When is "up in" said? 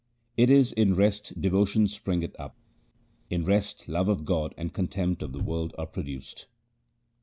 2.39-3.43